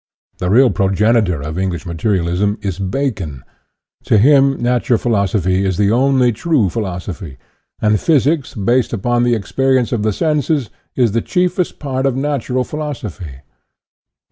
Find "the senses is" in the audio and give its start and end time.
10.01-11.11